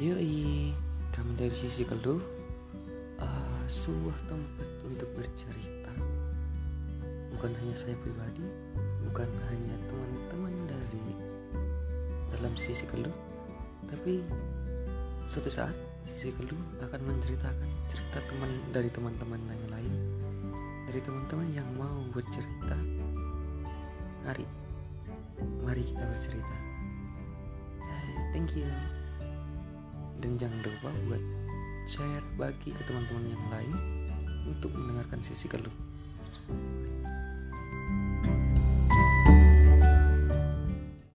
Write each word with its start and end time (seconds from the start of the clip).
Yoi, 0.00 0.72
kami 1.12 1.36
dari 1.36 1.52
sisi 1.52 1.84
keluh 1.84 2.24
uh, 3.20 3.62
sebuah 3.68 4.16
tempat 4.32 4.64
untuk 4.88 5.12
bercerita. 5.12 5.92
Bukan 7.36 7.52
hanya 7.60 7.76
saya 7.76 7.92
pribadi, 8.00 8.48
bukan 9.04 9.28
hanya 9.52 9.76
teman-teman 9.92 10.56
dari 10.64 11.04
dalam 12.32 12.56
sisi 12.56 12.88
keluh, 12.88 13.12
tapi 13.92 14.24
suatu 15.28 15.52
saat 15.52 15.76
sisi 16.08 16.32
keluh 16.32 16.80
akan 16.80 17.00
menceritakan 17.04 17.68
cerita 17.92 18.24
teman 18.24 18.56
dari 18.72 18.88
teman-teman 18.88 19.36
yang 19.52 19.68
lain, 19.68 19.92
dari 20.88 21.00
teman-teman 21.04 21.48
yang 21.52 21.68
mau 21.76 22.00
bercerita. 22.08 22.80
Mari, 24.24 24.48
mari 25.60 25.84
kita 25.84 26.08
bercerita. 26.08 26.56
Hey, 27.84 28.16
thank 28.32 28.56
you 28.56 28.99
dan 30.20 30.36
jangan 30.36 30.60
lupa 30.60 30.92
buat 31.08 31.22
share 31.88 32.24
bagi 32.36 32.70
ke 32.76 32.82
teman-teman 32.84 33.32
yang 33.32 33.44
lain 33.48 33.76
untuk 34.44 34.70
mendengarkan 34.76 35.24
sisi 35.24 35.48
keluh 35.48 35.72